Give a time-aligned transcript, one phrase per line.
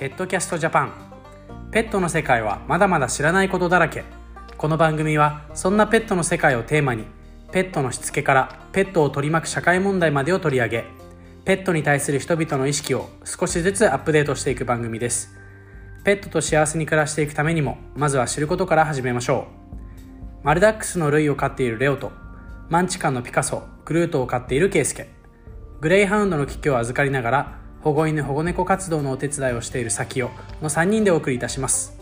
[0.00, 0.92] ペットキャストジャパン
[1.70, 4.02] ペットの世界はまだまだ知らないことだらけ。
[4.56, 7.04] この番組はそんなペットの世界をテーマに
[7.52, 10.84] ペットのしつけからペットを取り巻く社会問題までを取り上げ
[11.44, 15.36] ペットに対する人々の意識を少しずつアップデートしていく番組です。
[16.02, 19.48] ペットと幸せに暮らしていくためにもまずは知ることから始めましょ
[20.42, 20.46] う。
[20.46, 22.10] マルダックスのルイを飼っているレオと
[22.70, 25.10] マンチカンのピカソグルートを飼っているケイスケ。
[25.82, 30.30] グレイハウンドの危機を預かりながら保護犬保護猫活動のお手伝いをしている先を
[30.62, 31.99] の3人でお送りいたします。